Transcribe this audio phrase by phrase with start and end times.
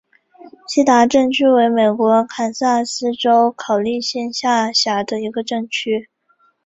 [0.67, 6.09] 锡达镇区为美国堪萨斯州考利县辖下的镇区。